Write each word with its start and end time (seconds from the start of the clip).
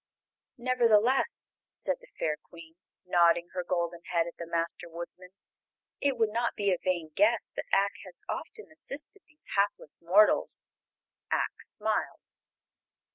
"Nevertheless," 0.57 1.45
said 1.73 1.97
the 2.01 2.09
fair 2.17 2.35
Queen, 2.35 2.73
nodding 3.05 3.49
her 3.53 3.63
golden 3.63 4.01
head 4.05 4.25
at 4.25 4.35
the 4.39 4.47
Master 4.47 4.89
Woodsman, 4.89 5.29
"it 5.99 6.17
would 6.17 6.31
not 6.31 6.55
be 6.55 6.71
a 6.71 6.79
vain 6.83 7.11
guess 7.13 7.51
that 7.55 7.65
Ak 7.71 7.91
has 8.03 8.23
often 8.27 8.71
assisted 8.71 9.21
these 9.27 9.45
hapless 9.55 10.01
mortals." 10.01 10.63
Ak 11.31 11.51
smiled. 11.61 12.33